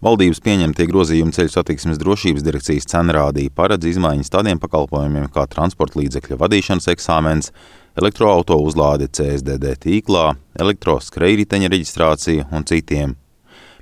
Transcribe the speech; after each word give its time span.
Valdības 0.00 0.38
pieņemtie 0.40 0.86
grozījumi 0.88 1.34
ceļu 1.36 1.50
satiksmes 1.52 1.98
drošības 2.00 2.44
direkcijas 2.46 2.86
cenrādī 2.88 3.50
paredz 3.52 3.84
izmaiņas 3.90 4.32
tādiem 4.32 4.60
pakalpojumiem 4.62 5.26
kā 5.34 5.44
transporta 5.52 6.00
līdzekļa 6.00 6.38
vadīšanas 6.40 6.88
eksāmens, 6.94 7.50
elektroauto 8.00 8.56
uzlāde 8.64 9.10
CSDD 9.12 9.74
tīklā, 9.82 10.30
elektroskrējriteņa 10.56 11.68
reģistrācija 11.74 12.48
un 12.48 12.64
citiem. 12.70 13.12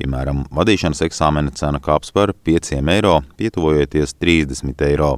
Piemēram, 0.00 0.42
vadīšanas 0.58 1.04
eksāmena 1.06 1.54
cena 1.54 1.78
kāps 1.78 2.10
par 2.10 2.34
5 2.34 2.74
eiro, 2.82 3.20
pietuvojoties 3.38 4.18
30 4.18 4.86
eiro. 4.90 5.14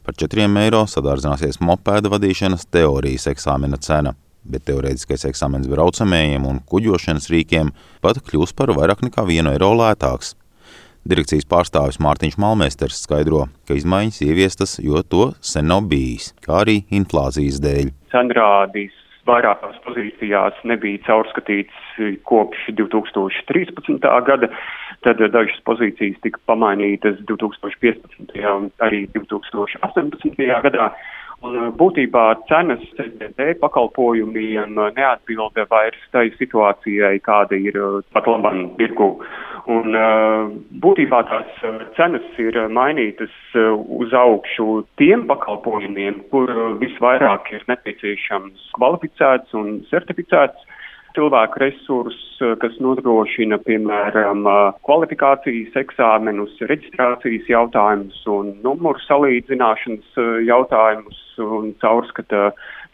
Par 0.00 0.16
4 0.16 0.48
eiro 0.64 0.86
sadārdzināsies 0.88 1.60
mopēda 1.60 2.08
vadīšanas 2.08 2.70
teorijas 2.72 3.28
eksāmena 3.36 3.76
cena 3.84 4.16
bet 4.44 4.66
teorētiskais 4.68 5.26
eksāmens 5.30 5.70
braucamējiem 5.70 6.46
un 6.48 6.60
kuģošanas 6.68 7.30
rīkiem 7.32 7.72
pat 8.04 8.22
kļūs 8.26 8.54
par 8.58 8.74
vairāk 8.76 9.04
nekā 9.06 9.26
vienu 9.28 9.54
eiro 9.54 9.72
lētāks. 9.78 10.34
Direkcijas 11.02 11.48
pārstāvis 11.50 11.98
Mārtiņš 11.98 12.36
Malmēsters 12.38 13.00
skaidro, 13.02 13.48
ka 13.66 13.74
izmaiņas 13.74 14.20
ieviestas, 14.22 14.76
jo 14.78 15.02
to 15.02 15.32
sen 15.42 15.66
nav 15.66 15.88
bijis, 15.90 16.30
kā 16.44 16.60
arī 16.62 16.84
inflācijas 16.94 17.58
dēļ. 17.64 17.90
Cenrādīs 18.14 18.94
vairākās 19.26 19.78
pozīcijās 19.82 20.58
nebija 20.66 21.02
caurskatīts 21.06 21.98
kopš 22.26 22.68
2013. 22.78 24.06
gada, 24.28 24.50
tad 25.06 25.22
dažas 25.34 25.58
pozīcijas 25.66 26.18
tika 26.22 26.38
pamainītas 26.50 27.18
2015. 27.26 28.38
un 28.54 28.70
arī 28.86 29.04
2018. 29.14 30.38
gadā. 30.68 30.92
Un 31.42 31.72
būtībā 31.74 32.24
cenas 32.46 32.82
CDD 32.94 33.56
pakalpojumiem 33.58 34.76
neatbilda 34.94 35.64
vairs 35.70 36.02
tai 36.14 36.28
situācijai, 36.38 37.16
kāda 37.26 37.58
ir 37.58 37.78
pat 38.14 38.28
labam 38.30 38.68
tirgu. 38.78 39.16
Un 39.70 39.94
būtībā 40.82 41.22
tās 41.30 41.64
cenas 41.98 42.38
ir 42.42 42.58
mainītas 42.70 43.34
uz 43.58 44.14
augšu 44.14 44.84
tiem 45.02 45.26
pakalpojumiem, 45.30 46.22
kur 46.30 46.50
visvairāk 46.82 47.50
ir 47.54 47.66
nepieciešams 47.70 48.70
kvalificēts 48.78 49.58
un 49.58 49.80
certificēts 49.90 50.70
cilvēku 51.16 51.60
resursus, 51.62 52.36
kas 52.62 52.76
nodrošina, 52.82 53.58
piemēram, 53.66 54.46
kvalifikācijas 54.86 55.76
eksāmenus, 55.82 56.54
reģistrācijas 56.70 57.50
jautājumus 57.52 58.22
un 58.30 58.54
numuru 58.64 59.02
salīdzināšanas 59.06 60.22
jautājumus 60.48 61.20
un 61.42 61.72
caurskata 61.82 62.50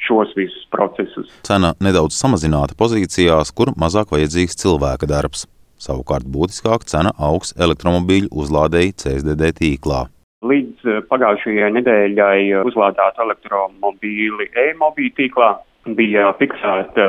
šos 0.06 0.34
visus 0.38 0.66
procesus. 0.70 1.30
Cena 1.46 1.72
nedaudz 1.82 2.18
samazināta 2.18 2.76
pozīcijās, 2.78 3.50
kur 3.54 3.74
mazāk 3.78 4.12
vajadzīgs 4.14 4.58
cilvēka 4.62 5.08
darbs. 5.10 5.46
Savukārt 5.78 6.26
būtiskāk 6.26 6.86
cena 6.90 7.12
augs 7.22 7.52
elektromobīļu 7.54 8.32
uzlādēji 8.34 8.96
CSDD 8.98 9.52
tīklā. 9.60 10.06
Līdz 10.48 11.06
pagājušajai 11.10 11.70
nedēļai 11.74 12.62
uzlādēt 12.66 13.18
elektromobīli 13.24 14.50
e-mobīļu 14.68 15.14
tīklā 15.18 15.48
bija 15.98 16.32
fiksēta 16.40 17.08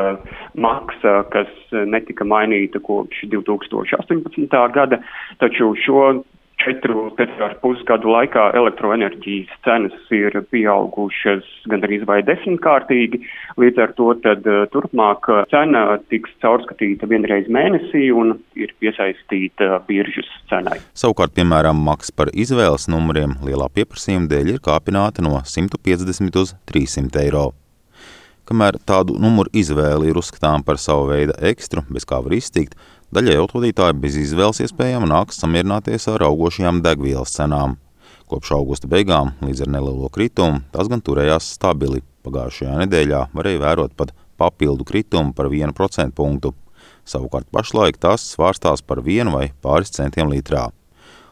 maksa, 0.56 1.24
kas 1.34 1.52
netika 1.92 2.28
mainīta 2.28 2.82
kopš 2.84 3.26
2018. 3.32 4.60
gada, 4.76 5.02
taču 5.44 5.74
šo 5.86 6.04
četru, 6.64 7.10
četru 7.18 7.46
ar 7.46 7.56
pusgadu 7.64 8.12
laikā 8.14 8.50
elektroenerģijas 8.60 9.52
cenas 9.66 9.96
ir 10.16 10.36
pieaugušas 10.52 11.48
gandrīz 11.72 12.06
vai 12.10 12.20
desmitkārtīgi. 12.28 13.22
Līdz 13.62 13.84
ar 13.86 13.94
to 13.98 14.10
tad 14.24 14.48
turpmāk 14.74 15.30
cena 15.54 15.86
tiks 16.12 16.34
caurskatīta 16.44 17.10
vienreiz 17.12 17.50
mēnesī 17.52 18.10
un 18.16 18.36
ir 18.60 18.74
piesaistīta 18.82 19.82
biržas 19.88 20.30
cenai. 20.52 20.80
Savukārt, 20.98 21.36
piemēram, 21.38 21.80
maksa 21.86 22.16
par 22.16 22.34
izvēles 22.34 22.90
numuriem 22.92 23.38
lielā 23.46 23.72
pieprasījuma 23.76 24.30
dēļ 24.32 24.56
ir 24.56 24.64
kāpināta 24.66 25.26
no 25.26 25.40
150 25.46 26.44
uz 26.44 26.56
300 26.72 27.26
eiro 27.26 27.50
kamēr 28.50 28.80
tādu 28.90 29.18
numuru 29.22 29.52
izvēle 29.56 30.10
ir 30.10 30.18
uzskatām 30.20 30.64
par 30.66 30.80
savu 30.82 31.10
veidu 31.12 31.36
ekstru, 31.52 31.84
bez 31.94 32.08
kā 32.10 32.20
var 32.26 32.34
iztikt, 32.34 32.76
daļai 33.14 33.38
autovadītāji 33.44 33.98
bez 34.02 34.18
izvēles 34.24 34.64
iespējama 34.66 35.10
nāks 35.10 35.38
samierināties 35.44 36.10
ar 36.10 36.26
augošajām 36.30 36.82
degvielas 36.86 37.36
cenām. 37.38 37.78
Kopš 38.30 38.54
augusta 38.58 38.90
beigām 38.90 39.34
līdz 39.42 39.66
ar 39.66 39.74
nelielo 39.76 40.10
kritumu 40.14 40.64
tas 40.74 40.90
gan 40.90 41.02
turējās 41.06 41.54
stabili. 41.56 42.04
Pagājušajā 42.26 42.82
nedēļā 42.82 43.22
varēja 43.34 43.62
vērot 43.62 43.96
pat 43.98 44.12
papildu 44.38 44.86
kritumu 44.86 45.34
par 45.34 45.48
1% 45.50 46.14
punktu. 46.18 46.54
Savukārt 47.08 47.48
pašlaik 47.54 47.98
tas 48.02 48.26
svārstās 48.36 48.84
par 48.86 49.02
vienu 49.06 49.34
vai 49.38 49.50
pāris 49.64 49.94
centiem 49.96 50.30
litrā. 50.30 50.68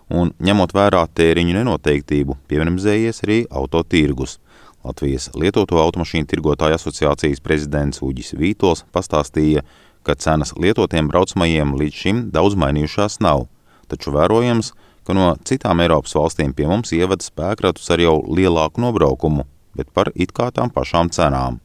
Un 0.08 0.32
ņemot 0.40 0.72
vērā 0.74 1.04
tēriņu 1.20 1.58
nenoteiktību, 1.60 2.38
pievienamzējies 2.48 3.26
arī 3.26 3.42
autotirgus– 3.52 4.38
Latvijas 4.88 5.28
lietoto 5.36 5.80
automašīnu 5.82 6.30
tirgotāju 6.32 6.78
asociācijas 6.78 7.42
prezidents 7.44 8.00
Uģis 8.06 8.36
Vītols 8.40 8.86
pastāstīja, 8.96 9.66
ka 10.08 10.16
cenas 10.16 10.54
lietotiem 10.56 11.10
braucamajiem 11.12 11.74
līdz 11.82 12.02
šim 12.04 12.22
daudz 12.32 12.56
mainījušās 12.62 13.20
nav, 13.26 13.48
taču 13.92 14.14
vērojams, 14.16 14.72
ka 15.04 15.16
no 15.18 15.34
citām 15.48 15.84
Eiropas 15.84 16.16
valstīm 16.16 16.56
pie 16.56 16.70
mums 16.72 16.94
ievada 16.96 17.26
spēkratus 17.26 17.92
ar 17.92 18.04
jau 18.04 18.16
lielāku 18.32 18.84
nobraukumu, 18.84 19.44
bet 19.76 19.92
par 19.92 20.14
it 20.16 20.32
kā 20.36 20.50
tām 20.56 20.72
pašām 20.72 21.12
cenām. 21.12 21.60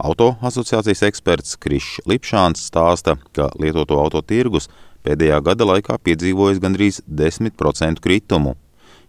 Auto 0.00 0.32
asociācijas 0.46 1.02
eksperts 1.10 1.58
Krišs 1.60 2.06
Lipšāns 2.08 2.62
stāsta, 2.70 3.18
ka 3.34 3.50
lietoto 3.60 3.98
auto 4.00 4.22
tirgus 4.22 4.70
pēdējā 5.04 5.42
gada 5.50 5.66
laikā 5.74 5.98
piedzīvojis 5.98 6.62
gandrīz 6.62 7.02
10% 7.10 8.00
kritumu. 8.00 8.56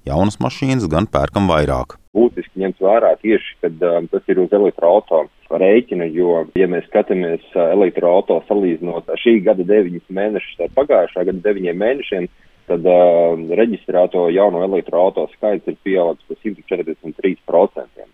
Jaunas 0.10 0.42
mašīnas 0.42 0.90
gan 0.92 1.08
pērkam 1.08 1.48
vairāk 1.48 2.01
būtiski 2.16 2.60
ņemt 2.62 2.82
vērā 2.84 3.14
tieši, 3.22 3.58
kad 3.64 3.84
um, 3.88 4.08
tas 4.12 4.28
ir 4.32 4.42
uz 4.44 4.54
elektroautorāta 4.56 5.60
rēķina, 5.62 6.08
jo, 6.12 6.46
ja 6.60 6.68
mēs 6.72 6.88
skatāmies 6.90 7.44
uh, 7.56 7.72
elektroautorāta 7.76 8.52
salīdzinot 8.52 9.12
šī 9.24 9.38
gada 9.46 9.66
deviņus 9.68 10.08
mēnešus 10.20 10.66
ar 10.66 10.74
pagājušā 10.76 11.28
gada 11.30 11.44
deviņiem 11.48 11.84
mēnešiem, 11.84 12.32
tad 12.72 12.88
uh, 12.88 13.36
reģistrēto 13.60 14.28
jauno 14.36 14.64
elektroautorāta 14.68 15.38
skaits 15.38 15.72
ir 15.72 15.80
pieaudzis 15.86 16.28
par 16.28 16.42
143%. 16.44 18.10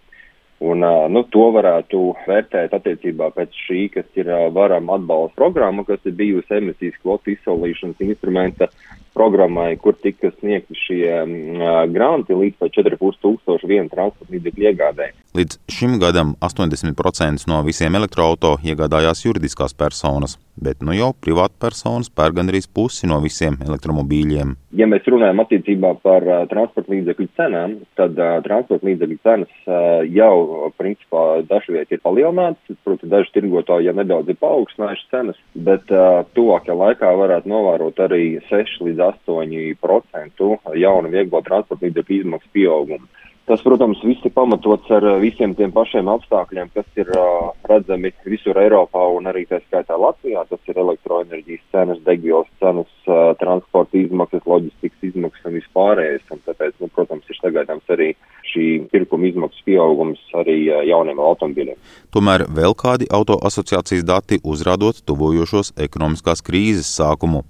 Un, 0.58 0.82
uh, 0.82 1.04
nu, 1.14 1.22
to 1.30 1.52
varētu 1.54 2.00
vērtēt 2.26 2.72
attiecībā 2.74 3.30
pēc 3.36 3.58
šī, 3.68 3.82
kas 3.94 4.08
ir 4.18 4.30
uh, 4.30 4.48
varam 4.54 4.90
atbalsta 4.94 5.38
programma, 5.38 5.86
kas 5.86 6.02
ir 6.10 6.16
bijusi 6.18 6.58
emisijas 6.58 6.98
kvotu 7.04 7.34
izsolīšanas 7.36 8.02
instrumenta 8.08 8.70
programmai, 9.18 9.72
kur 9.82 9.98
tika 9.98 10.32
sniegti 10.38 10.78
šie 10.78 11.10
uh, 11.26 11.84
granti 11.94 12.38
līdz 12.38 12.62
pat 12.62 12.76
4,5 12.78 13.22
tūkstoši 13.26 13.70
vienu 13.72 13.90
transporta 13.94 14.36
līdzekļu 14.36 14.68
iegādē. 14.70 15.10
Līdz 15.38 15.60
šim 15.74 15.98
gadam 16.02 16.36
80% 16.46 17.50
no 17.50 17.62
visiem 17.66 17.98
elektroauto 17.98 18.56
iegādājās 18.66 19.24
juridiskās 19.26 19.76
personas, 19.78 20.38
bet 20.58 20.82
nu 20.86 20.96
jau 20.98 21.12
privātpersonas 21.22 22.10
pērk 22.14 22.38
gandrīz 22.40 22.70
pusi 22.74 23.10
no 23.10 23.20
visiem 23.22 23.58
elektromobīļiem. 23.66 24.56
Ja 24.78 24.88
mēs 24.90 25.06
runājam 25.10 25.42
attiecībā 25.44 25.96
par 26.06 26.26
uh, 26.26 26.44
transporta 26.52 26.94
līdzekļu 26.94 27.28
cenām, 27.40 27.78
tad 28.00 28.18
uh, 28.22 28.38
transporta 28.46 28.90
līdzekļu 28.90 29.20
cenas 29.26 29.54
uh, 29.66 30.06
jau 30.06 30.72
principā 30.78 31.26
dažviet 31.50 31.94
ir 31.94 32.04
palielinātas, 32.06 32.78
proti 32.86 33.10
daži 33.10 33.34
tirgotāji 33.38 33.90
jau 33.90 33.98
nedaudz 33.98 34.34
ir 34.34 34.40
paaugstinājuši 34.42 35.10
cenas, 35.14 35.42
bet 35.70 35.94
uh, 35.94 36.22
tuvākajā 36.38 36.78
laikā 36.78 37.14
varētu 37.22 37.52
novērot 37.52 38.02
arī 38.08 38.24
6 38.50 38.84
līdz 38.88 39.07
8% 39.10 40.52
jaunu 40.84 41.14
vieglo 41.14 41.42
transporta 41.46 41.88
līdzekļu 41.88 42.22
izmaksu 42.22 42.54
pieaugumu. 42.56 43.08
Tas, 43.48 43.62
protams, 43.64 44.02
viss 44.04 44.26
ir 44.28 44.34
pamatots 44.36 44.90
ar 44.92 45.06
visiem 45.22 45.54
tiem 45.56 45.72
pašiem 45.72 46.10
apstākļiem, 46.12 46.68
kas 46.76 47.00
ir 47.00 47.08
uh, 47.16 47.54
redzami 47.70 48.12
visur 48.28 48.60
Eiropā 48.60 49.06
un 49.16 49.30
arī 49.32 49.46
tā 49.48 49.62
skaitā 49.62 49.96
Latvijā. 49.96 50.44
Tas 50.50 50.60
ir 50.68 50.82
elektroenerģijas 50.84 51.64
cenas, 51.72 52.02
degvielas 52.04 52.52
cenas, 52.60 52.92
uh, 53.08 53.32
transporta 53.40 54.02
izmaksas, 54.02 54.44
loģistikas 54.44 55.08
izmaksas 55.14 55.48
un 55.48 55.56
vispārējais. 55.62 56.28
Un 56.36 56.44
tāpēc, 56.44 56.76
nu, 56.84 56.92
protams, 56.92 57.32
ir 57.32 57.40
sagaidāms 57.40 57.96
arī 57.96 58.12
šī 58.52 58.68
pirkuma 58.92 59.32
izmaksu 59.32 59.64
pieaugums 59.72 60.20
arī 60.44 60.60
uh, 60.68 60.84
jauniem 60.92 61.24
automobīļiem. 61.32 61.80
Tomēr 62.12 62.50
vēl 62.52 62.76
kādi 62.76 63.08
auto 63.16 63.40
asociācijas 63.48 64.04
dati 64.12 64.44
uzrādot 64.44 65.06
tuvojošos 65.08 65.78
ekonomiskās 65.88 66.44
krīzes 66.44 66.92
sākumu. 67.00 67.48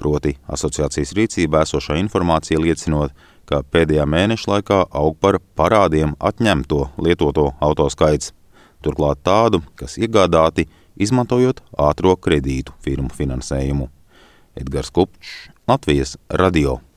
Proti 0.00 0.34
asociācijas 0.48 1.12
rīcībā 1.16 1.64
esošā 1.66 1.98
informācija 2.00 2.60
liecinot, 2.60 3.12
ka 3.44 3.60
pēdējā 3.62 4.06
mēneša 4.08 4.52
laikā 4.54 4.80
aug 4.96 5.16
par 5.20 5.40
parādiem 5.58 6.14
atņemto 6.16 6.86
lietoto 7.04 7.50
auto 7.60 7.88
skaits. 7.92 8.32
Turklāt 8.80 9.20
tādu, 9.26 9.60
kas 9.76 9.98
iegādāti, 10.00 10.70
izmantojot 10.96 11.60
ātro 11.76 12.16
kredītu 12.16 12.72
firmu 12.80 13.12
finansējumu. 13.12 13.90
Edgars 14.56 14.88
Kupčs, 14.90 15.50
Latvijas 15.68 16.16
radio. 16.28 16.80